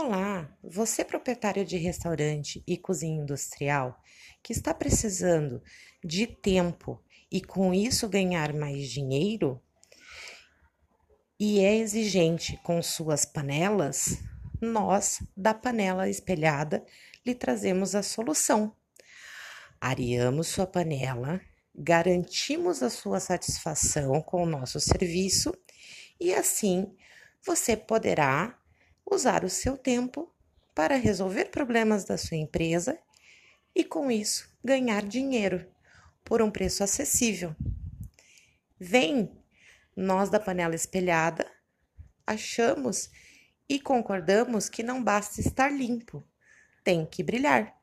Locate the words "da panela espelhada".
15.36-16.86, 40.30-41.50